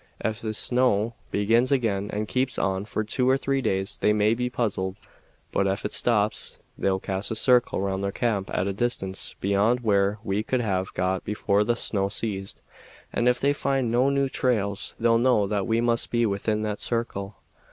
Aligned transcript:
Ef 0.19 0.41
this 0.41 0.57
snow 0.57 1.13
begins 1.29 1.71
again 1.71 2.09
and 2.11 2.27
keeps 2.27 2.57
on 2.57 2.85
for 2.85 3.03
two 3.03 3.29
or 3.29 3.37
three 3.37 3.61
days 3.61 3.97
they 4.01 4.13
may 4.13 4.33
be 4.33 4.49
puzzled; 4.49 4.95
but 5.51 5.67
ef 5.67 5.85
it 5.85 5.93
stops 5.93 6.63
they'll 6.75 6.99
cast 6.99 7.29
a 7.29 7.35
circle 7.35 7.79
round 7.79 8.03
their 8.03 8.11
camp 8.11 8.49
at 8.51 8.65
a 8.65 8.73
distance 8.73 9.35
beyond 9.41 9.81
where 9.81 10.17
we 10.23 10.41
could 10.41 10.59
have 10.61 10.91
got 10.95 11.23
before 11.23 11.63
the 11.63 11.75
snow 11.75 12.09
ceased, 12.09 12.63
and 13.13 13.27
ef 13.29 13.39
they 13.39 13.53
find 13.53 13.91
no 13.91 14.09
new 14.09 14.27
trails 14.27 14.95
they'll 14.99 15.19
know 15.19 15.45
that 15.45 15.67
we 15.67 15.79
must 15.79 16.09
be 16.09 16.25
within 16.25 16.63
that 16.63 16.81
circle. 16.81 17.35